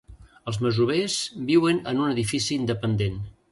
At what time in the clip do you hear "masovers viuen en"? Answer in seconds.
0.65-2.03